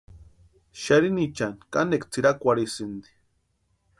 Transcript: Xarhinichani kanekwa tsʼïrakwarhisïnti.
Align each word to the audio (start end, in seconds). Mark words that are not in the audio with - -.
Xarhinichani 0.83 1.59
kanekwa 1.71 2.07
tsʼïrakwarhisïnti. 2.11 3.09